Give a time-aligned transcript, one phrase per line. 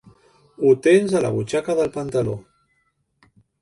[0.63, 2.37] Ho tens a la butxaca del pantaló.